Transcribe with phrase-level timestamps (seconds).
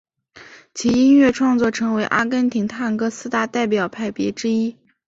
[0.73, 4.75] 其音乐创作成为阿根廷探戈四大代表派别之一。